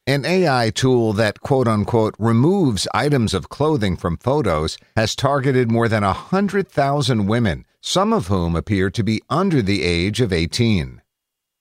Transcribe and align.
An 0.06 0.24
AI 0.24 0.70
tool 0.70 1.12
that 1.14 1.40
quote 1.40 1.66
unquote 1.66 2.14
removes 2.18 2.86
items 2.94 3.34
of 3.34 3.48
clothing 3.48 3.96
from 3.96 4.16
photos 4.16 4.78
has 4.96 5.16
targeted 5.16 5.70
more 5.70 5.88
than 5.88 6.04
100,000 6.04 7.26
women, 7.26 7.66
some 7.82 8.12
of 8.12 8.28
whom 8.28 8.56
appear 8.56 8.90
to 8.90 9.02
be 9.02 9.22
under 9.28 9.60
the 9.60 9.82
age 9.82 10.20
of 10.20 10.32
18. 10.32 11.02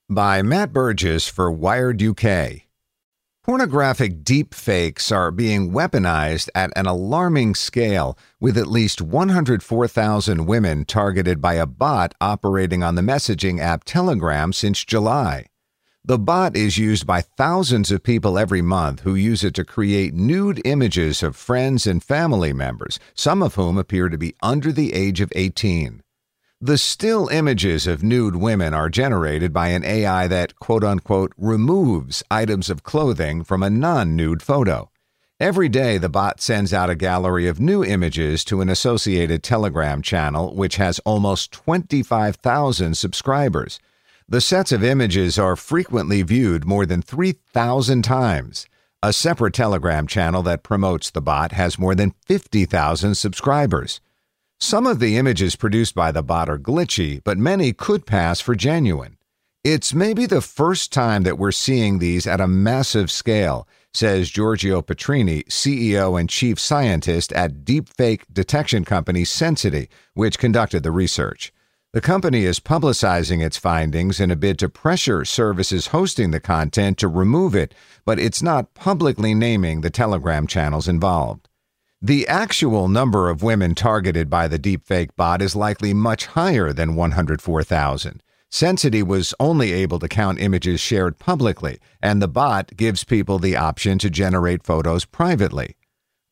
By 0.09 0.41
Matt 0.41 0.71
Burgess 0.71 1.27
for 1.27 1.51
Wired 1.51 2.01
UK. 2.01 2.66
Pornographic 3.47 4.25
deepfakes 4.25 5.09
are 5.09 5.31
being 5.31 5.71
weaponized 5.71 6.49
at 6.53 6.69
an 6.75 6.85
alarming 6.85 7.55
scale, 7.55 8.19
with 8.41 8.57
at 8.57 8.67
least 8.67 9.01
104,000 9.01 10.45
women 10.45 10.83
targeted 10.83 11.41
by 11.41 11.53
a 11.53 11.65
bot 11.65 12.13
operating 12.19 12.83
on 12.83 12.95
the 12.95 13.01
messaging 13.01 13.61
app 13.61 13.85
Telegram 13.85 14.51
since 14.51 14.83
July. 14.83 15.45
The 16.03 16.19
bot 16.19 16.57
is 16.57 16.77
used 16.77 17.07
by 17.07 17.21
thousands 17.21 17.89
of 17.89 18.03
people 18.03 18.37
every 18.37 18.61
month 18.61 18.99
who 19.03 19.15
use 19.15 19.45
it 19.45 19.53
to 19.53 19.63
create 19.63 20.13
nude 20.13 20.61
images 20.65 21.23
of 21.23 21.37
friends 21.37 21.87
and 21.87 22.03
family 22.03 22.51
members, 22.51 22.99
some 23.15 23.41
of 23.41 23.55
whom 23.55 23.77
appear 23.77 24.09
to 24.09 24.17
be 24.17 24.35
under 24.43 24.73
the 24.73 24.93
age 24.93 25.21
of 25.21 25.31
18. 25.33 26.03
The 26.61 26.79
still 26.79 27.27
images 27.27 27.85
of 27.85 28.01
nude 28.01 28.35
women 28.35 28.73
are 28.73 28.89
generated 28.89 29.53
by 29.53 29.67
an 29.67 29.83
AI 29.85 30.27
that, 30.27 30.57
quote 30.57 30.83
unquote, 30.83 31.31
removes 31.37 32.23
items 32.31 32.71
of 32.71 32.81
clothing 32.81 33.43
from 33.43 33.61
a 33.61 33.69
non 33.69 34.15
nude 34.15 34.41
photo. 34.41 34.89
Every 35.39 35.69
day, 35.69 35.99
the 35.99 36.09
bot 36.09 36.41
sends 36.41 36.73
out 36.73 36.89
a 36.89 36.95
gallery 36.95 37.47
of 37.47 37.59
new 37.59 37.83
images 37.83 38.43
to 38.45 38.61
an 38.61 38.69
associated 38.69 39.43
Telegram 39.43 40.01
channel, 40.01 40.55
which 40.55 40.77
has 40.77 40.97
almost 41.05 41.51
25,000 41.51 42.97
subscribers. 42.97 43.79
The 44.27 44.41
sets 44.41 44.71
of 44.71 44.83
images 44.83 45.37
are 45.37 45.55
frequently 45.55 46.23
viewed 46.23 46.65
more 46.65 46.87
than 46.87 47.03
3,000 47.03 48.01
times. 48.01 48.65
A 49.03 49.13
separate 49.13 49.53
Telegram 49.53 50.07
channel 50.07 50.41
that 50.41 50.63
promotes 50.63 51.11
the 51.11 51.21
bot 51.21 51.51
has 51.51 51.77
more 51.77 51.93
than 51.93 52.15
50,000 52.25 53.13
subscribers. 53.13 54.01
Some 54.59 54.87
of 54.87 54.97
the 54.99 55.17
images 55.17 55.55
produced 55.55 55.93
by 55.93 56.11
the 56.11 56.23
bot 56.23 56.49
are 56.49 56.57
glitchy, 56.57 57.23
but 57.23 57.37
many 57.37 57.73
could 57.73 58.07
pass 58.07 58.39
for 58.39 58.55
genuine. 58.55 59.17
It's 59.63 59.93
maybe 59.93 60.25
the 60.25 60.41
first 60.41 60.91
time 60.91 61.21
that 61.23 61.37
we're 61.37 61.51
seeing 61.51 61.99
these 61.99 62.25
at 62.25 62.41
a 62.41 62.47
massive 62.47 63.11
scale, 63.11 63.67
says 63.93 64.31
Giorgio 64.31 64.81
Patrini, 64.81 65.45
CEO 65.45 66.19
and 66.19 66.27
chief 66.27 66.59
scientist 66.59 67.31
at 67.33 67.65
deepfake 67.65 68.23
detection 68.33 68.83
company 68.83 69.23
Sensity, 69.23 69.89
which 70.15 70.39
conducted 70.39 70.81
the 70.81 70.91
research. 70.91 71.53
The 71.93 72.01
company 72.01 72.43
is 72.43 72.59
publicizing 72.59 73.45
its 73.45 73.57
findings 73.57 74.19
in 74.19 74.31
a 74.31 74.35
bid 74.35 74.57
to 74.59 74.69
pressure 74.69 75.23
services 75.23 75.87
hosting 75.87 76.31
the 76.31 76.39
content 76.39 76.97
to 76.97 77.07
remove 77.07 77.55
it, 77.55 77.75
but 78.05 78.19
it's 78.19 78.41
not 78.41 78.73
publicly 78.73 79.35
naming 79.35 79.81
the 79.81 79.91
Telegram 79.91 80.47
channels 80.47 80.87
involved. 80.87 81.46
The 82.01 82.27
actual 82.27 82.87
number 82.87 83.27
of 83.27 83.41
women 83.41 83.73
targeted 83.73 84.29
by 84.29 84.47
the 84.47 84.59
deepfake 84.59 85.15
bot 85.15 85.41
is 85.41 85.55
likely 85.55 85.95
much 85.95 86.27
higher 86.27 86.71
than 86.71 86.95
104,000. 86.95 88.21
Sensity 88.51 89.01
was 89.01 89.33
only 89.39 89.73
able 89.73 89.97
to 89.97 90.07
count 90.07 90.39
images 90.39 90.79
shared 90.79 91.17
publicly, 91.17 91.79
and 91.99 92.21
the 92.21 92.27
bot 92.27 92.77
gives 92.77 93.03
people 93.03 93.39
the 93.39 93.55
option 93.55 93.97
to 93.97 94.11
generate 94.11 94.63
photos 94.63 95.05
privately. 95.05 95.75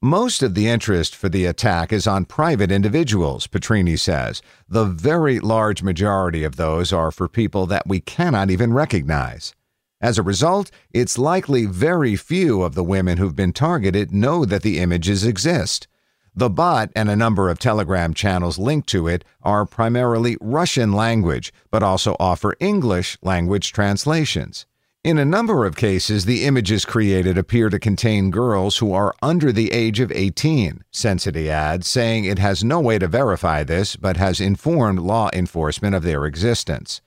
Most 0.04 0.44
of 0.44 0.54
the 0.54 0.68
interest 0.68 1.16
for 1.16 1.30
the 1.30 1.46
attack 1.46 1.92
is 1.92 2.06
on 2.06 2.26
private 2.26 2.72
individuals, 2.72 3.48
Patrini 3.48 3.98
says. 3.98 4.44
The 4.70 4.86
very 4.86 5.40
large 5.40 5.82
majority 5.82 6.44
of 6.44 6.58
those 6.58 6.94
are 6.94 7.10
for 7.10 7.28
people 7.28 7.66
that 7.66 7.88
we 7.88 8.02
cannot 8.02 8.52
even 8.52 8.72
recognize. 8.72 9.56
As 10.02 10.18
a 10.18 10.24
result, 10.24 10.72
it's 10.92 11.18
likely 11.18 11.66
very 11.66 12.16
few 12.16 12.62
of 12.64 12.76
the 12.76 12.84
women 12.84 13.18
who've 13.18 13.36
been 13.36 13.54
targeted 13.54 14.12
know 14.12 14.46
that 14.46 14.62
the 14.62 14.80
images 14.80 15.24
exist. 15.24 15.88
The 16.36 16.50
bot 16.50 16.92
and 16.96 17.10
a 17.10 17.16
number 17.16 17.50
of 17.50 17.60
Telegram 17.60 18.14
channels 18.14 18.60
linked 18.60 18.90
to 18.90 19.08
it 19.08 19.24
are 19.42 19.66
primarily 19.66 20.36
Russian 20.42 20.92
language, 20.92 21.54
but 21.72 21.82
also 21.82 22.18
offer 22.20 22.58
English 22.60 23.18
language 23.22 23.72
translations. 23.72 24.66
In 25.06 25.18
a 25.18 25.24
number 25.24 25.66
of 25.66 25.78
cases, 25.78 26.26
the 26.26 26.44
images 26.44 26.84
created 26.84 27.38
appear 27.38 27.70
to 27.70 27.80
contain 27.80 28.32
girls 28.32 28.78
who 28.78 28.92
are 28.92 29.16
under 29.22 29.52
the 29.52 29.72
age 29.72 30.00
of 30.00 30.12
18, 30.12 30.84
Sensity 30.92 31.48
adds, 31.48 31.88
saying 31.88 32.26
it 32.26 32.40
has 32.40 32.64
no 32.64 32.82
way 32.82 33.00
to 33.00 33.08
verify 33.08 33.64
this, 33.64 33.96
but 33.96 34.18
has 34.18 34.42
informed 34.42 35.00
law 35.00 35.30
enforcement 35.32 35.96
of 35.96 36.04
their 36.04 36.26
existence. 36.26 37.02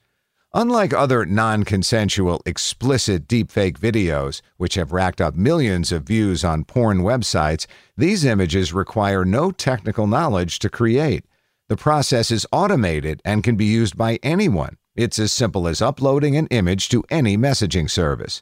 Unlike 0.53 0.95
other 0.95 1.27
non 1.27 1.63
consensual, 1.63 2.41
explicit 2.43 3.27
deepfake 3.27 3.77
videos, 3.77 4.41
which 4.57 4.73
have 4.75 4.91
racked 4.91 5.21
up 5.21 5.35
millions 5.35 5.91
of 5.91 6.07
views 6.07 6.43
on 6.43 6.63
porn 6.63 7.01
websites, 7.01 7.67
these 7.95 8.25
images 8.25 8.73
require 8.73 9.23
no 9.23 9.51
technical 9.51 10.07
knowledge 10.07 10.57
to 10.59 10.69
create. 10.69 11.23
The 11.67 11.77
process 11.77 12.31
is 12.31 12.47
automated 12.51 13.21
and 13.23 13.43
can 13.43 13.57
be 13.57 13.65
used 13.65 13.95
by 13.95 14.17
anyone. 14.23 14.77
It's 14.95 15.19
as 15.19 15.31
simple 15.31 15.67
as 15.67 15.83
uploading 15.83 16.35
an 16.35 16.47
image 16.47 16.89
to 16.89 17.03
any 17.11 17.37
messaging 17.37 17.87
service. 17.87 18.41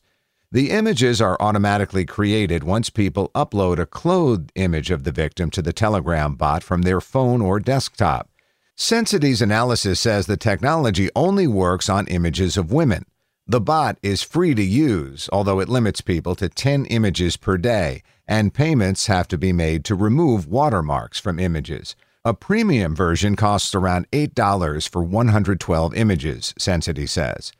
The 0.49 0.71
images 0.71 1.21
are 1.21 1.35
automatically 1.41 2.05
created 2.05 2.63
once 2.63 2.89
people 2.89 3.31
upload 3.35 3.79
a 3.79 3.85
clothed 3.85 4.53
image 4.55 4.91
of 4.91 5.03
the 5.03 5.11
victim 5.11 5.49
to 5.51 5.61
the 5.61 5.73
Telegram 5.73 6.35
bot 6.35 6.63
from 6.63 6.83
their 6.83 7.01
phone 7.01 7.41
or 7.41 7.59
desktop. 7.59 8.29
Sensity's 8.79 9.41
analysis 9.41 9.99
says 9.99 10.27
the 10.27 10.37
technology 10.37 11.09
only 11.15 11.47
works 11.47 11.89
on 11.89 12.05
images 12.09 12.57
of 12.57 12.71
women. 12.71 13.05
The 13.47 13.59
bot 13.59 13.97
is 14.03 14.21
free 14.21 14.53
to 14.53 14.63
use, 14.63 15.27
although 15.33 15.59
it 15.59 15.67
limits 15.67 16.01
people 16.01 16.35
to 16.35 16.47
10 16.47 16.85
images 16.85 17.37
per 17.37 17.57
day, 17.57 18.03
and 18.27 18.53
payments 18.53 19.07
have 19.07 19.27
to 19.29 19.37
be 19.37 19.51
made 19.51 19.83
to 19.85 19.95
remove 19.95 20.47
watermarks 20.47 21.19
from 21.19 21.39
images. 21.39 21.95
A 22.23 22.35
premium 22.35 22.95
version 22.95 23.35
costs 23.35 23.73
around 23.73 24.11
$8 24.11 24.87
for 24.87 25.01
112 25.01 25.95
images, 25.95 26.53
Sensity 26.59 27.09
says. 27.09 27.53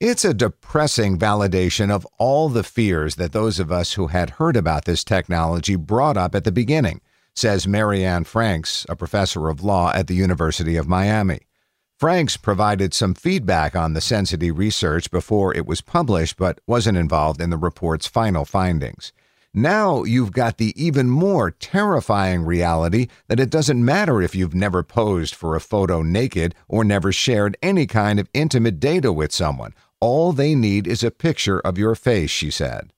It's 0.00 0.24
a 0.24 0.34
depressing 0.34 1.16
validation 1.16 1.92
of 1.92 2.04
all 2.18 2.48
the 2.48 2.64
fears 2.64 3.14
that 3.14 3.30
those 3.30 3.60
of 3.60 3.70
us 3.70 3.92
who 3.92 4.08
had 4.08 4.30
heard 4.30 4.56
about 4.56 4.84
this 4.84 5.04
technology 5.04 5.76
brought 5.76 6.16
up 6.16 6.34
at 6.34 6.42
the 6.42 6.50
beginning, 6.50 7.02
says 7.36 7.68
Mary 7.68 8.04
Anne 8.04 8.24
Franks, 8.24 8.86
a 8.88 8.96
professor 8.96 9.48
of 9.48 9.62
law 9.62 9.92
at 9.92 10.06
the 10.06 10.14
University 10.14 10.76
of 10.76 10.88
Miami. 10.88 11.40
Franks 11.98 12.36
provided 12.36 12.92
some 12.92 13.14
feedback 13.14 13.76
on 13.76 13.94
the 13.94 14.00
Sensity 14.00 14.50
research 14.50 15.10
before 15.10 15.54
it 15.54 15.66
was 15.66 15.80
published, 15.80 16.36
but 16.36 16.60
wasn't 16.66 16.98
involved 16.98 17.40
in 17.40 17.50
the 17.50 17.56
report's 17.56 18.06
final 18.06 18.44
findings. 18.44 19.12
Now 19.54 20.04
you've 20.04 20.32
got 20.32 20.58
the 20.58 20.74
even 20.76 21.08
more 21.08 21.50
terrifying 21.50 22.42
reality 22.42 23.06
that 23.28 23.40
it 23.40 23.48
doesn't 23.48 23.82
matter 23.82 24.20
if 24.20 24.34
you've 24.34 24.54
never 24.54 24.82
posed 24.82 25.34
for 25.34 25.56
a 25.56 25.60
photo 25.60 26.02
naked 26.02 26.54
or 26.68 26.84
never 26.84 27.12
shared 27.12 27.56
any 27.62 27.86
kind 27.86 28.20
of 28.20 28.28
intimate 28.34 28.78
data 28.78 29.10
with 29.14 29.32
someone. 29.32 29.72
All 29.98 30.32
they 30.32 30.54
need 30.54 30.86
is 30.86 31.02
a 31.02 31.10
picture 31.10 31.60
of 31.60 31.78
your 31.78 31.94
face, 31.94 32.30
she 32.30 32.50
said. 32.50 32.92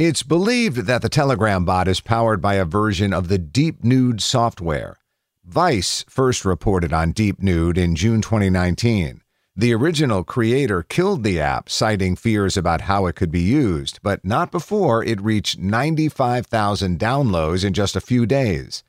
It's 0.00 0.22
believed 0.22 0.86
that 0.86 1.02
the 1.02 1.10
Telegram 1.10 1.66
bot 1.66 1.86
is 1.86 2.00
powered 2.00 2.40
by 2.40 2.54
a 2.54 2.64
version 2.64 3.12
of 3.12 3.28
the 3.28 3.36
Deep 3.36 3.84
Nude 3.84 4.22
software. 4.22 4.96
Vice 5.44 6.06
first 6.08 6.46
reported 6.46 6.90
on 6.90 7.12
Deep 7.12 7.42
Nude 7.42 7.76
in 7.76 7.94
June 7.94 8.22
2019. 8.22 9.20
The 9.54 9.74
original 9.74 10.24
creator 10.24 10.82
killed 10.82 11.22
the 11.22 11.38
app, 11.38 11.68
citing 11.68 12.16
fears 12.16 12.56
about 12.56 12.80
how 12.80 13.04
it 13.04 13.14
could 13.14 13.30
be 13.30 13.42
used, 13.42 14.00
but 14.02 14.24
not 14.24 14.50
before 14.50 15.04
it 15.04 15.20
reached 15.20 15.58
95,000 15.58 16.98
downloads 16.98 17.62
in 17.62 17.74
just 17.74 17.94
a 17.94 18.00
few 18.00 18.24
days. 18.24 18.82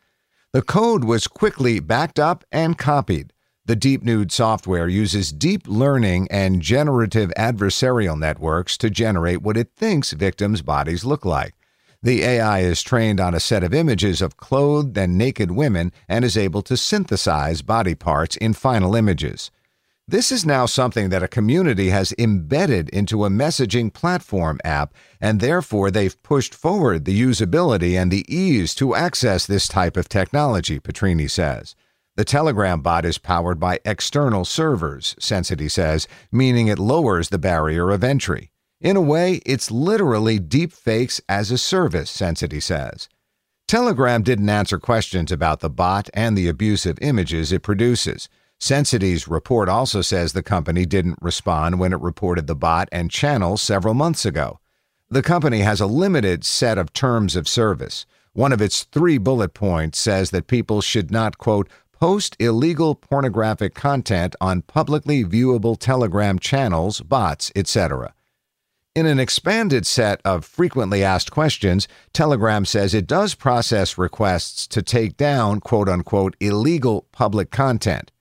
The 0.53 0.61
code 0.61 1.03
was 1.03 1.27
quickly 1.27 1.81
backed 1.81 2.19
up 2.19 2.45
and 2.53 2.77
copied. 2.77 3.33
The 3.71 3.77
Deep 3.77 4.03
Nude 4.03 4.33
software 4.33 4.89
uses 4.89 5.31
deep 5.31 5.65
learning 5.65 6.27
and 6.29 6.61
generative 6.61 7.31
adversarial 7.37 8.19
networks 8.19 8.77
to 8.79 8.89
generate 8.89 9.41
what 9.41 9.55
it 9.55 9.71
thinks 9.77 10.11
victims' 10.11 10.61
bodies 10.61 11.05
look 11.05 11.23
like. 11.23 11.55
The 12.03 12.21
AI 12.21 12.59
is 12.59 12.83
trained 12.83 13.21
on 13.21 13.33
a 13.33 13.39
set 13.39 13.63
of 13.63 13.73
images 13.73 14.21
of 14.21 14.35
clothed 14.35 14.97
and 14.97 15.17
naked 15.17 15.51
women 15.51 15.93
and 16.09 16.25
is 16.25 16.35
able 16.35 16.61
to 16.63 16.75
synthesize 16.75 17.61
body 17.61 17.95
parts 17.95 18.35
in 18.35 18.51
final 18.51 18.93
images. 18.93 19.51
This 20.05 20.33
is 20.33 20.45
now 20.45 20.65
something 20.65 21.07
that 21.07 21.23
a 21.23 21.29
community 21.29 21.91
has 21.91 22.13
embedded 22.19 22.89
into 22.89 23.23
a 23.23 23.29
messaging 23.29 23.93
platform 23.93 24.59
app, 24.65 24.93
and 25.21 25.39
therefore 25.39 25.91
they've 25.91 26.21
pushed 26.23 26.53
forward 26.53 27.05
the 27.05 27.21
usability 27.21 27.97
and 27.97 28.11
the 28.11 28.25
ease 28.27 28.75
to 28.75 28.95
access 28.95 29.45
this 29.45 29.69
type 29.69 29.95
of 29.95 30.09
technology, 30.09 30.77
Patrini 30.77 31.29
says. 31.29 31.73
The 32.17 32.25
Telegram 32.25 32.81
bot 32.81 33.05
is 33.05 33.17
powered 33.17 33.59
by 33.59 33.79
external 33.85 34.43
servers, 34.43 35.15
Sensity 35.19 35.71
says, 35.71 36.09
meaning 36.29 36.67
it 36.67 36.77
lowers 36.77 37.29
the 37.29 37.39
barrier 37.39 37.89
of 37.89 38.03
entry. 38.03 38.51
In 38.81 38.97
a 38.97 39.01
way, 39.01 39.41
it's 39.45 39.71
literally 39.71 40.37
deep 40.37 40.73
fakes 40.73 41.21
as 41.29 41.51
a 41.51 41.57
service, 41.57 42.11
Sensity 42.11 42.61
says. 42.61 43.07
Telegram 43.65 44.23
didn't 44.23 44.49
answer 44.49 44.77
questions 44.77 45.31
about 45.31 45.61
the 45.61 45.69
bot 45.69 46.09
and 46.13 46.37
the 46.37 46.49
abusive 46.49 46.97
images 47.01 47.53
it 47.53 47.63
produces. 47.63 48.27
Sensity's 48.59 49.29
report 49.29 49.69
also 49.69 50.01
says 50.01 50.33
the 50.33 50.43
company 50.43 50.85
didn't 50.85 51.17
respond 51.21 51.79
when 51.79 51.93
it 51.93 52.01
reported 52.01 52.47
the 52.47 52.55
bot 52.55 52.89
and 52.91 53.09
channel 53.09 53.55
several 53.55 53.93
months 53.93 54.25
ago. 54.25 54.59
The 55.09 55.23
company 55.23 55.59
has 55.59 55.79
a 55.79 55.87
limited 55.87 56.43
set 56.43 56.77
of 56.77 56.91
terms 56.91 57.37
of 57.37 57.47
service. 57.47 58.05
One 58.33 58.51
of 58.51 58.61
its 58.61 58.83
three 58.83 59.17
bullet 59.17 59.53
points 59.53 59.99
says 59.99 60.31
that 60.31 60.47
people 60.47 60.81
should 60.81 61.09
not, 61.09 61.37
quote, 61.37 61.69
post 62.01 62.35
illegal 62.39 62.95
pornographic 62.95 63.75
content 63.75 64.35
on 64.41 64.63
publicly 64.63 65.23
viewable 65.23 65.77
Telegram 65.77 66.39
channels, 66.39 66.99
bots, 67.01 67.51
etc. 67.55 68.11
In 68.95 69.05
an 69.05 69.19
expanded 69.19 69.85
set 69.85 70.19
of 70.25 70.43
frequently 70.43 71.03
asked 71.03 71.29
questions, 71.29 71.87
Telegram 72.11 72.65
says 72.65 72.95
it 72.95 73.05
does 73.05 73.35
process 73.35 73.99
requests 73.99 74.65
to 74.65 74.81
take 74.81 75.15
down 75.15 75.59
quote 75.59 75.87
unquote 75.87 76.35
illegal 76.39 77.05
public 77.11 77.51
content. 77.51 78.11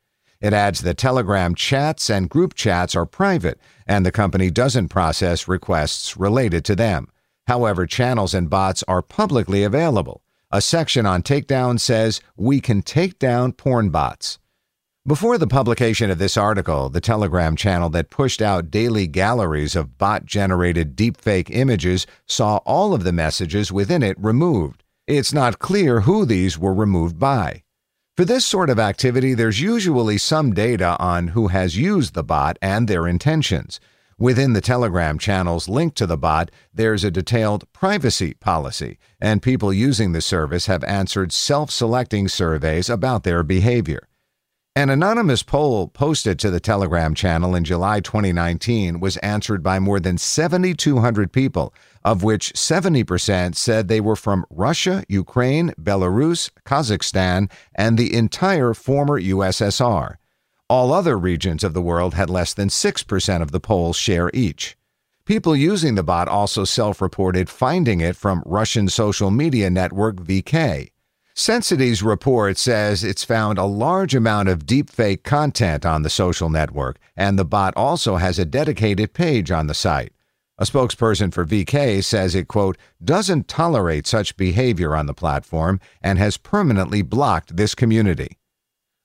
It 0.42 0.52
adds 0.52 0.82
that 0.82 0.98
Telegram 0.98 1.54
chats 1.54 2.10
and 2.10 2.28
group 2.28 2.52
chats 2.52 2.94
are 2.94 3.06
private, 3.06 3.58
and 3.86 4.04
the 4.04 4.12
company 4.12 4.50
doesn't 4.50 4.88
process 4.88 5.48
requests 5.48 6.18
related 6.18 6.66
to 6.66 6.76
them. 6.76 7.08
However, 7.46 7.86
channels 7.86 8.34
and 8.34 8.50
bots 8.50 8.84
are 8.86 9.00
publicly 9.00 9.64
available. 9.64 10.22
A 10.52 10.60
section 10.60 11.06
on 11.06 11.22
takedown 11.22 11.78
says 11.78 12.20
we 12.36 12.60
can 12.60 12.82
take 12.82 13.20
down 13.20 13.52
porn 13.52 13.90
bots. 13.90 14.40
Before 15.06 15.38
the 15.38 15.46
publication 15.46 16.10
of 16.10 16.18
this 16.18 16.36
article, 16.36 16.88
the 16.88 17.00
Telegram 17.00 17.54
channel 17.54 17.88
that 17.90 18.10
pushed 18.10 18.42
out 18.42 18.68
daily 18.68 19.06
galleries 19.06 19.76
of 19.76 19.96
bot 19.96 20.26
generated 20.26 20.96
deepfake 20.96 21.50
images 21.50 22.04
saw 22.26 22.56
all 22.66 22.94
of 22.94 23.04
the 23.04 23.12
messages 23.12 23.70
within 23.70 24.02
it 24.02 24.18
removed. 24.18 24.82
It's 25.06 25.32
not 25.32 25.60
clear 25.60 26.00
who 26.00 26.24
these 26.24 26.58
were 26.58 26.74
removed 26.74 27.16
by. 27.16 27.62
For 28.16 28.24
this 28.24 28.44
sort 28.44 28.70
of 28.70 28.80
activity, 28.80 29.34
there's 29.34 29.60
usually 29.60 30.18
some 30.18 30.52
data 30.52 30.96
on 30.98 31.28
who 31.28 31.46
has 31.46 31.78
used 31.78 32.14
the 32.14 32.24
bot 32.24 32.58
and 32.60 32.88
their 32.88 33.06
intentions. 33.06 33.78
Within 34.20 34.52
the 34.52 34.60
Telegram 34.60 35.18
channels 35.18 35.66
linked 35.66 35.96
to 35.96 36.06
the 36.06 36.18
bot, 36.18 36.50
there's 36.74 37.04
a 37.04 37.10
detailed 37.10 37.64
privacy 37.72 38.34
policy, 38.34 38.98
and 39.18 39.40
people 39.40 39.72
using 39.72 40.12
the 40.12 40.20
service 40.20 40.66
have 40.66 40.84
answered 40.84 41.32
self 41.32 41.70
selecting 41.70 42.28
surveys 42.28 42.90
about 42.90 43.24
their 43.24 43.42
behavior. 43.42 44.06
An 44.76 44.90
anonymous 44.90 45.42
poll 45.42 45.88
posted 45.88 46.38
to 46.38 46.50
the 46.50 46.60
Telegram 46.60 47.14
channel 47.14 47.54
in 47.54 47.64
July 47.64 48.00
2019 48.00 49.00
was 49.00 49.16
answered 49.16 49.62
by 49.62 49.78
more 49.78 49.98
than 49.98 50.18
7,200 50.18 51.32
people, 51.32 51.72
of 52.04 52.22
which 52.22 52.52
70% 52.52 53.54
said 53.54 53.88
they 53.88 54.02
were 54.02 54.16
from 54.16 54.44
Russia, 54.50 55.02
Ukraine, 55.08 55.72
Belarus, 55.80 56.50
Kazakhstan, 56.66 57.50
and 57.74 57.96
the 57.96 58.14
entire 58.14 58.74
former 58.74 59.18
USSR. 59.18 60.16
All 60.70 60.92
other 60.92 61.18
regions 61.18 61.64
of 61.64 61.74
the 61.74 61.82
world 61.82 62.14
had 62.14 62.30
less 62.30 62.54
than 62.54 62.68
6% 62.68 63.42
of 63.42 63.50
the 63.50 63.58
poll's 63.58 63.96
share 63.96 64.30
each. 64.32 64.76
People 65.24 65.56
using 65.56 65.96
the 65.96 66.04
bot 66.04 66.28
also 66.28 66.64
self 66.64 67.02
reported 67.02 67.50
finding 67.50 68.00
it 68.00 68.14
from 68.14 68.44
Russian 68.46 68.88
social 68.88 69.32
media 69.32 69.68
network 69.68 70.18
VK. 70.18 70.92
Sensity's 71.34 72.04
report 72.04 72.56
says 72.56 73.02
it's 73.02 73.24
found 73.24 73.58
a 73.58 73.64
large 73.64 74.14
amount 74.14 74.48
of 74.48 74.64
deepfake 74.64 75.24
content 75.24 75.84
on 75.84 76.02
the 76.02 76.08
social 76.08 76.48
network, 76.48 77.00
and 77.16 77.36
the 77.36 77.44
bot 77.44 77.74
also 77.74 78.14
has 78.18 78.38
a 78.38 78.44
dedicated 78.44 79.12
page 79.12 79.50
on 79.50 79.66
the 79.66 79.74
site. 79.74 80.12
A 80.56 80.64
spokesperson 80.64 81.34
for 81.34 81.44
VK 81.44 82.04
says 82.04 82.36
it, 82.36 82.46
quote, 82.46 82.78
doesn't 83.02 83.48
tolerate 83.48 84.06
such 84.06 84.36
behavior 84.36 84.94
on 84.94 85.06
the 85.06 85.14
platform 85.14 85.80
and 86.00 86.16
has 86.20 86.36
permanently 86.36 87.02
blocked 87.02 87.56
this 87.56 87.74
community. 87.74 88.36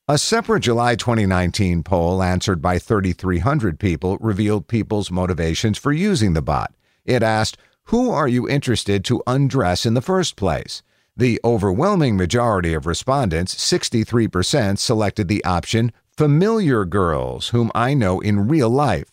A 0.08 0.20
separate 0.20 0.60
July 0.60 0.94
2019 0.94 1.82
poll 1.82 2.22
answered 2.22 2.62
by 2.62 2.78
3,300 2.78 3.80
people 3.80 4.20
revealed 4.20 4.68
people's 4.68 5.10
motivations 5.10 5.80
for 5.80 5.92
using 5.92 6.34
the 6.34 6.44
bot. 6.44 6.76
It 7.06 7.24
asked, 7.24 7.58
Who 7.86 8.12
are 8.12 8.28
you 8.28 8.48
interested 8.48 9.04
to 9.06 9.24
undress 9.26 9.84
in 9.84 9.96
the 9.96 10.04
first 10.04 10.36
place? 10.36 10.84
The 11.18 11.42
overwhelming 11.44 12.18
majority 12.18 12.76
of 12.76 12.86
respondents, 12.86 13.56
63%, 13.56 14.78
selected 14.78 15.28
the 15.28 15.44
option 15.44 15.92
familiar 16.16 16.86
girls 16.86 17.48
whom 17.48 17.72
I 17.74 17.96
know 17.96 18.20
in 18.20 18.48
real 18.48 18.70
life. 18.70 19.10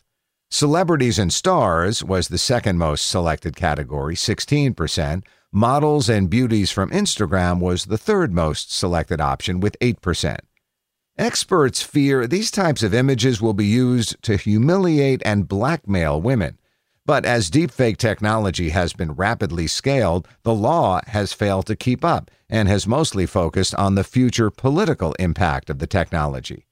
Celebrities 0.51 1.19
and 1.19 1.33
stars 1.33 2.05
was 2.05 2.29
the 2.29 2.37
second 2.37 2.77
most 2.77 3.09
selected 3.09 3.57
category, 3.57 4.15
16%. 4.15 5.25
Models 5.51 6.11
and 6.11 6.29
beauties 6.29 6.71
from 6.71 6.91
Instagram 6.91 7.61
was 7.61 7.87
the 7.87 7.97
third 7.97 8.35
most 8.35 8.71
selected 8.71 9.23
option 9.23 9.59
with 9.59 9.79
8%. 9.81 10.37
Experts 11.19 11.83
fear 11.83 12.26
these 12.26 12.50
types 12.50 12.83
of 12.83 12.95
images 12.95 13.42
will 13.42 13.52
be 13.52 13.66
used 13.66 14.16
to 14.23 14.38
humiliate 14.38 15.21
and 15.26 15.47
blackmail 15.47 16.19
women. 16.19 16.59
But 17.04 17.26
as 17.26 17.50
deepfake 17.50 17.99
technology 17.99 18.71
has 18.71 18.95
been 18.95 19.12
rapidly 19.12 19.66
scaled, 19.66 20.26
the 20.42 20.54
law 20.54 21.02
has 21.09 21.35
failed 21.35 21.66
to 21.66 21.76
keep 21.76 22.02
up 22.02 22.31
and 22.49 22.66
has 22.66 22.87
mostly 22.87 23.26
focused 23.26 23.75
on 23.75 23.95
the 23.95 24.04
future 24.04 24.50
political 24.50 25.12
impact 25.19 25.69
of 25.69 25.81
the 25.81 25.87
technology. 25.87 26.66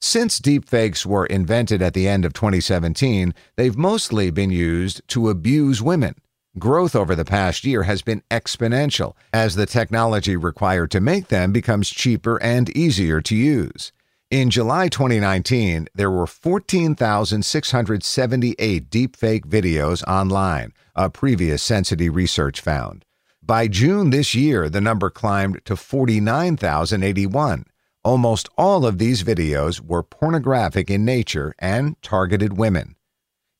Since 0.00 0.40
deepfakes 0.40 1.04
were 1.04 1.26
invented 1.26 1.82
at 1.82 1.92
the 1.92 2.08
end 2.08 2.24
of 2.24 2.32
2017, 2.32 3.34
they've 3.56 3.76
mostly 3.76 4.30
been 4.30 4.50
used 4.50 5.02
to 5.08 5.28
abuse 5.28 5.82
women. 5.82 6.14
Growth 6.56 6.94
over 6.94 7.16
the 7.16 7.24
past 7.24 7.64
year 7.64 7.82
has 7.82 8.02
been 8.02 8.22
exponential 8.30 9.14
as 9.32 9.56
the 9.56 9.66
technology 9.66 10.36
required 10.36 10.92
to 10.92 11.00
make 11.00 11.26
them 11.26 11.50
becomes 11.50 11.90
cheaper 11.90 12.40
and 12.40 12.70
easier 12.76 13.20
to 13.22 13.34
use. 13.34 13.90
In 14.30 14.50
July 14.50 14.86
2019, 14.86 15.88
there 15.96 16.12
were 16.12 16.28
14,678 16.28 18.88
deepfake 18.88 19.46
videos 19.46 20.06
online, 20.06 20.72
a 20.94 21.10
previous 21.10 21.68
Sensity 21.68 22.08
research 22.08 22.60
found. 22.60 23.04
By 23.42 23.66
June 23.66 24.10
this 24.10 24.36
year, 24.36 24.68
the 24.68 24.80
number 24.80 25.10
climbed 25.10 25.60
to 25.64 25.74
49,081. 25.74 27.64
Almost 28.04 28.48
all 28.56 28.86
of 28.86 28.98
these 28.98 29.24
videos 29.24 29.80
were 29.80 30.04
pornographic 30.04 30.88
in 30.88 31.04
nature 31.04 31.52
and 31.58 32.00
targeted 32.00 32.56
women. 32.56 32.94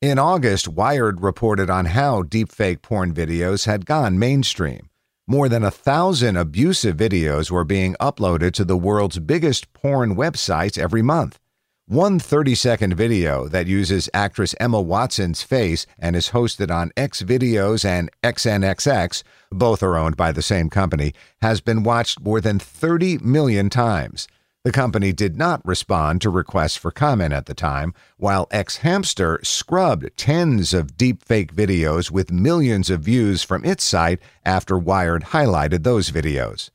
In 0.05 0.19
August, 0.19 0.69
Wired 0.69 1.23
reported 1.23 1.71
on 1.71 1.87
how 1.87 2.25
deepfake 2.25 2.83
porn 2.83 3.15
videos 3.15 3.65
had 3.65 3.87
gone 3.87 4.19
mainstream. 4.19 4.91
More 5.27 5.49
than 5.49 5.65
a 5.65 5.71
thousand 5.71 6.37
abusive 6.37 6.95
videos 6.95 7.51
were 7.51 7.65
being 7.65 7.97
uploaded 7.99 8.53
to 8.53 8.67
the 8.67 8.77
world's 8.77 9.19
biggest 9.19 9.73
porn 9.73 10.15
websites 10.15 10.77
every 10.77 11.01
month. 11.01 11.39
One 11.87 12.19
30 12.19 12.55
second 12.55 12.95
video 12.97 13.49
that 13.49 13.67
uses 13.67 14.11
actress 14.13 14.55
Emma 14.61 14.79
Watson's 14.79 15.43
face 15.43 15.87
and 15.99 16.15
is 16.15 16.33
hosted 16.33 16.71
on 16.71 16.91
XVideos 16.99 17.83
and 17.83 18.11
XNXX, 18.23 19.23
both 19.51 19.83
are 19.83 19.97
owned 19.97 20.19
by 20.19 20.33
the 20.33 20.43
same 20.43 20.69
company, 20.69 21.15
has 21.41 21.63
been 21.63 21.83
watched 21.83 22.21
more 22.21 22.43
than 22.43 22.59
30 22.59 23.21
million 23.23 23.71
times. 23.71 24.29
The 24.65 24.73
company 24.73 25.13
did 25.13 25.37
not 25.37 25.61
respond 25.67 26.23
to 26.23 26.31
requests 26.31 26.77
for 26.77 26.91
comment 26.91 27.35
at 27.35 27.45
the 27.45 27.53
time, 27.53 27.93
while 28.17 28.47
xHamster 28.47 29.45
scrubbed 29.45 30.17
tens 30.17 30.73
of 30.73 30.97
deepfake 30.97 31.53
videos 31.53 32.11
with 32.11 32.33
millions 32.33 32.89
of 32.89 33.03
views 33.03 33.43
from 33.43 33.63
its 33.63 33.85
site 33.85 34.21
after 34.43 34.79
Wired 34.79 35.25
highlighted 35.25 35.83
those 35.83 36.11
videos. 36.11 36.71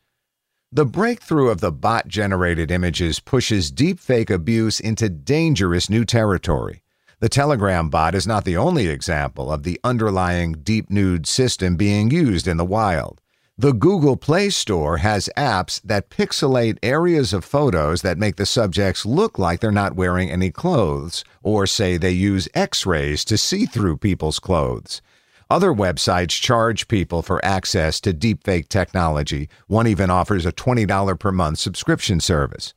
The 0.72 0.86
breakthrough 0.86 1.50
of 1.50 1.62
the 1.62 1.72
bot 1.72 2.08
generated 2.08 2.70
images 2.70 3.20
pushes 3.20 3.72
deepfake 3.72 4.30
abuse 4.30 4.80
into 4.80 5.10
dangerous 5.10 5.90
new 5.90 6.06
territory. 6.06 6.84
The 7.22 7.30
Telegram 7.30 7.90
bot 7.90 8.14
is 8.14 8.28
not 8.28 8.46
the 8.46 8.56
only 8.56 8.88
example 8.88 9.52
of 9.52 9.64
the 9.64 9.80
underlying 9.84 10.54
deep 10.62 10.92
nude 10.92 11.26
system 11.26 11.76
being 11.76 12.12
used 12.12 12.48
in 12.48 12.58
the 12.58 12.64
wild. 12.66 13.20
The 13.60 13.74
Google 13.74 14.16
Play 14.16 14.52
Store 14.52 15.00
has 15.00 15.30
apps 15.36 15.82
that 15.82 16.10
pixelate 16.10 16.78
areas 16.82 17.34
of 17.34 17.44
photos 17.44 18.04
that 18.04 18.18
make 18.18 18.38
the 18.38 18.46
subjects 18.46 19.06
look 19.06 19.38
like 19.38 19.60
they're 19.60 19.70
not 19.70 19.98
wearing 19.98 20.32
any 20.32 20.50
clothes, 20.50 21.26
or 21.44 21.68
say 21.68 21.98
they 21.98 22.12
use 22.12 22.48
x 22.54 22.86
rays 22.86 23.26
to 23.26 23.38
see 23.38 23.66
through 23.66 23.98
people's 23.98 24.40
clothes. 24.40 25.02
Other 25.50 25.74
websites 25.74 26.40
charge 26.40 26.88
people 26.88 27.22
for 27.22 27.44
access 27.44 28.00
to 28.00 28.14
deepfake 28.14 28.70
technology. 28.70 29.50
One 29.68 29.88
even 29.88 30.10
offers 30.10 30.46
a 30.46 30.54
$20 30.54 31.20
per 31.20 31.32
month 31.34 31.60
subscription 31.60 32.22
service. 32.22 32.74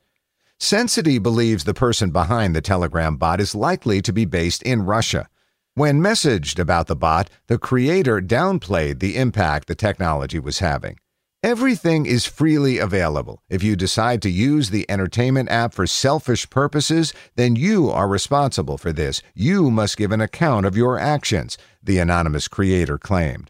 Sensity 0.59 1.17
believes 1.17 1.63
the 1.63 1.73
person 1.73 2.11
behind 2.11 2.53
the 2.53 2.61
Telegram 2.61 3.15
bot 3.15 3.39
is 3.39 3.55
likely 3.55 4.01
to 4.01 4.11
be 4.11 4.25
based 4.25 4.61
in 4.63 4.83
Russia. 4.83 5.29
When 5.75 6.01
messaged 6.01 6.59
about 6.59 6.85
the 6.85 6.95
bot, 6.95 7.31
the 7.47 7.57
creator 7.57 8.21
downplayed 8.21 8.99
the 8.99 9.17
impact 9.17 9.67
the 9.67 9.73
technology 9.73 10.37
was 10.37 10.59
having. 10.59 10.99
Everything 11.41 12.05
is 12.05 12.27
freely 12.27 12.77
available. 12.77 13.41
If 13.49 13.63
you 13.63 13.75
decide 13.75 14.21
to 14.21 14.29
use 14.29 14.69
the 14.69 14.85
entertainment 14.87 15.49
app 15.49 15.73
for 15.73 15.87
selfish 15.87 16.47
purposes, 16.51 17.11
then 17.37 17.55
you 17.55 17.89
are 17.89 18.07
responsible 18.07 18.77
for 18.77 18.93
this. 18.93 19.23
You 19.33 19.71
must 19.71 19.97
give 19.97 20.11
an 20.11 20.21
account 20.21 20.67
of 20.67 20.77
your 20.77 20.99
actions, 20.99 21.57
the 21.81 21.97
anonymous 21.97 22.47
creator 22.47 22.99
claimed. 22.99 23.49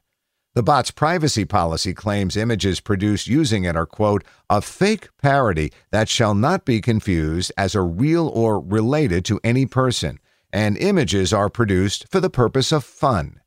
The 0.53 0.63
bot's 0.63 0.91
privacy 0.91 1.43
policy 1.43 1.93
claims 1.93 2.37
images 2.37 2.79
produced 2.79 3.27
using 3.27 3.65
it 3.65 3.75
are, 3.75 3.85
quote, 3.85 4.23
a 4.49 4.61
fake 4.61 5.09
parody 5.21 5.73
that 5.91 6.07
shall 6.07 6.35
not 6.35 6.63
be 6.63 6.79
confused 6.79 7.51
as 7.57 7.75
a 7.75 7.81
real 7.81 8.29
or 8.29 8.61
related 8.61 9.25
to 9.25 9.41
any 9.43 9.65
person 9.65 10.19
and 10.53 10.77
images 10.77 11.33
are 11.33 11.49
produced 11.49 12.05
for 12.09 12.21
the 12.21 12.29
purpose 12.29 12.71
of 12.71 12.85
fun. 12.85 13.41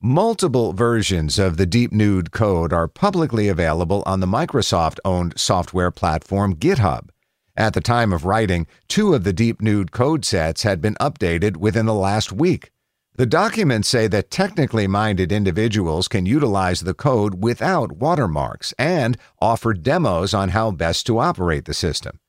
Multiple 0.00 0.72
versions 0.72 1.40
of 1.40 1.56
the 1.56 1.66
Deep 1.66 1.90
Nude 1.92 2.30
code 2.30 2.72
are 2.72 2.86
publicly 2.86 3.48
available 3.48 4.04
on 4.06 4.20
the 4.20 4.28
Microsoft 4.28 5.00
owned 5.04 5.34
software 5.36 5.90
platform 5.90 6.54
GitHub. 6.54 7.08
At 7.56 7.74
the 7.74 7.80
time 7.80 8.12
of 8.12 8.24
writing, 8.24 8.68
two 8.86 9.12
of 9.12 9.24
the 9.24 9.32
Deep 9.32 9.60
Nude 9.60 9.90
code 9.90 10.24
sets 10.24 10.62
had 10.62 10.80
been 10.80 10.94
updated 11.00 11.56
within 11.56 11.86
the 11.86 11.94
last 11.94 12.30
week. 12.30 12.70
The 13.16 13.26
documents 13.26 13.88
say 13.88 14.06
that 14.06 14.30
technically 14.30 14.86
minded 14.86 15.32
individuals 15.32 16.06
can 16.06 16.24
utilize 16.24 16.82
the 16.82 16.94
code 16.94 17.42
without 17.42 17.90
watermarks 17.90 18.72
and 18.78 19.18
offer 19.40 19.74
demos 19.74 20.32
on 20.32 20.50
how 20.50 20.70
best 20.70 21.04
to 21.06 21.18
operate 21.18 21.64
the 21.64 21.74
system. 21.74 22.20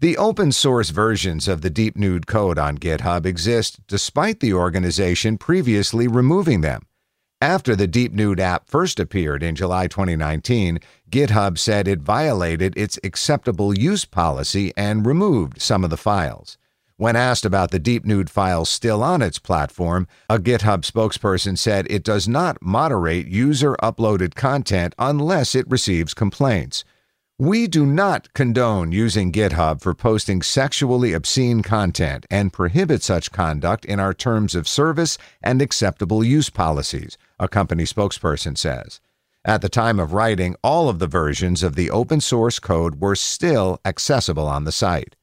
The 0.00 0.16
open 0.16 0.52
source 0.52 0.90
versions 0.90 1.48
of 1.48 1.60
the 1.60 1.70
Deep 1.70 1.96
Nude 1.96 2.28
code 2.28 2.56
on 2.56 2.78
GitHub 2.78 3.26
exist 3.26 3.80
despite 3.88 4.38
the 4.38 4.52
organization 4.52 5.38
previously 5.38 6.06
removing 6.06 6.60
them. 6.60 6.86
After 7.40 7.74
the 7.74 7.88
Deep 7.88 8.12
Nude 8.12 8.38
app 8.38 8.70
first 8.70 9.00
appeared 9.00 9.42
in 9.42 9.56
July 9.56 9.88
2019, 9.88 10.78
GitHub 11.10 11.58
said 11.58 11.88
it 11.88 11.98
violated 11.98 12.76
its 12.76 13.00
acceptable 13.02 13.76
use 13.76 14.04
policy 14.04 14.72
and 14.76 15.04
removed 15.04 15.60
some 15.60 15.82
of 15.82 15.90
the 15.90 15.96
files. 15.96 16.58
When 16.96 17.16
asked 17.16 17.44
about 17.44 17.72
the 17.72 17.80
Deep 17.80 18.04
Nude 18.04 18.30
files 18.30 18.68
still 18.68 19.02
on 19.02 19.20
its 19.20 19.40
platform, 19.40 20.06
a 20.30 20.38
GitHub 20.38 20.82
spokesperson 20.82 21.58
said 21.58 21.88
it 21.90 22.04
does 22.04 22.28
not 22.28 22.62
moderate 22.62 23.26
user 23.26 23.74
uploaded 23.82 24.36
content 24.36 24.94
unless 24.96 25.56
it 25.56 25.68
receives 25.68 26.14
complaints. 26.14 26.84
We 27.40 27.68
do 27.68 27.86
not 27.86 28.32
condone 28.34 28.90
using 28.90 29.30
GitHub 29.30 29.80
for 29.80 29.94
posting 29.94 30.42
sexually 30.42 31.12
obscene 31.12 31.62
content 31.62 32.26
and 32.28 32.52
prohibit 32.52 33.04
such 33.04 33.30
conduct 33.30 33.84
in 33.84 34.00
our 34.00 34.12
terms 34.12 34.56
of 34.56 34.66
service 34.66 35.16
and 35.40 35.62
acceptable 35.62 36.24
use 36.24 36.50
policies, 36.50 37.16
a 37.38 37.46
company 37.46 37.84
spokesperson 37.84 38.58
says. 38.58 39.00
At 39.44 39.62
the 39.62 39.68
time 39.68 40.00
of 40.00 40.12
writing, 40.12 40.56
all 40.64 40.88
of 40.88 40.98
the 40.98 41.06
versions 41.06 41.62
of 41.62 41.76
the 41.76 41.92
open 41.92 42.20
source 42.20 42.58
code 42.58 43.00
were 43.00 43.14
still 43.14 43.80
accessible 43.84 44.48
on 44.48 44.64
the 44.64 44.72
site. 44.72 45.14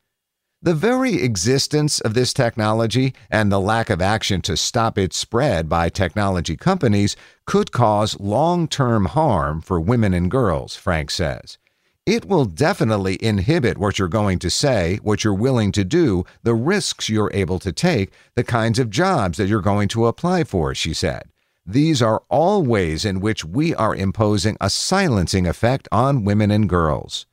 The 0.62 0.74
very 0.74 1.22
existence 1.22 2.00
of 2.00 2.14
this 2.14 2.34
technology 2.34 3.14
and 3.30 3.52
the 3.52 3.60
lack 3.60 3.90
of 3.90 4.02
action 4.02 4.40
to 4.44 4.56
stop 4.56 4.98
its 4.98 5.18
spread 5.18 5.68
by 5.68 5.90
technology 5.90 6.56
companies 6.56 7.18
could 7.46 7.74
cause 7.74 8.18
long 8.22 8.70
term 8.70 9.08
harm 9.08 9.60
for 9.60 9.82
women 9.82 10.14
and 10.14 10.32
girls, 10.32 10.78
Frank 10.78 11.12
says. 11.12 11.58
It 12.06 12.26
will 12.26 12.46
definitely 12.46 13.18
inhibit 13.20 13.80
what 13.80 13.98
you're 13.98 14.08
going 14.08 14.38
to 14.40 14.50
say, 14.52 15.00
what 15.02 15.24
you're 15.24 15.34
willing 15.34 15.72
to 15.72 15.84
do, 15.84 16.24
the 16.44 16.54
risks 16.54 17.10
you're 17.10 17.32
able 17.34 17.58
to 17.58 17.72
take, 17.72 18.14
the 18.36 18.44
kinds 18.44 18.78
of 18.78 18.92
jobs 18.92 19.40
that 19.40 19.48
you're 19.48 19.60
going 19.60 19.88
to 19.88 20.06
apply 20.06 20.44
for, 20.44 20.76
she 20.76 20.94
said. 20.94 21.32
These 21.66 22.04
are 22.04 22.22
all 22.30 22.62
ways 22.62 23.06
in 23.06 23.22
which 23.22 23.44
we 23.44 23.74
are 23.74 23.96
imposing 23.96 24.56
a 24.62 24.70
silencing 24.70 25.48
effect 25.48 25.88
on 25.92 26.24
women 26.24 26.52
and 26.52 26.70
girls. 26.70 27.26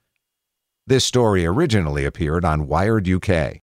This 0.86 1.04
story 1.04 1.44
originally 1.44 2.06
appeared 2.06 2.46
on 2.46 2.66
Wired 2.66 3.06
UK. 3.06 3.60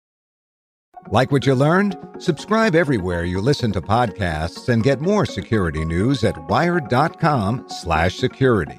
Like 1.08 1.30
what 1.30 1.46
you 1.46 1.54
learned? 1.54 1.96
Subscribe 2.18 2.74
everywhere 2.74 3.24
you 3.24 3.40
listen 3.40 3.70
to 3.72 3.80
podcasts 3.80 4.68
and 4.68 4.82
get 4.82 5.00
more 5.00 5.24
security 5.24 5.84
news 5.84 6.24
at 6.24 6.48
wired.com/security. 6.48 8.78